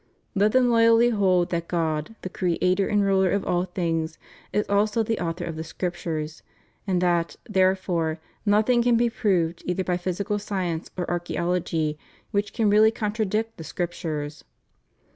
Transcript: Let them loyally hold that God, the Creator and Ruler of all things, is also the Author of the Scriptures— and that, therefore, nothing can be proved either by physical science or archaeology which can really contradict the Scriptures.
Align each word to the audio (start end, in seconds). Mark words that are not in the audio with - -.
Let 0.33 0.53
them 0.53 0.71
loyally 0.71 1.11
hold 1.11 1.51
that 1.51 1.67
God, 1.67 2.15
the 2.23 2.29
Creator 2.29 2.87
and 2.87 3.03
Ruler 3.03 3.29
of 3.29 3.45
all 3.45 3.65
things, 3.65 4.17
is 4.51 4.67
also 4.67 5.03
the 5.03 5.19
Author 5.19 5.45
of 5.45 5.55
the 5.57 5.63
Scriptures— 5.63 6.41
and 6.87 6.99
that, 7.03 7.35
therefore, 7.47 8.17
nothing 8.43 8.81
can 8.81 8.97
be 8.97 9.11
proved 9.11 9.61
either 9.63 9.83
by 9.83 9.97
physical 9.97 10.39
science 10.39 10.89
or 10.97 11.07
archaeology 11.07 11.99
which 12.31 12.51
can 12.51 12.67
really 12.67 12.89
contradict 12.89 13.57
the 13.57 13.63
Scriptures. 13.63 14.43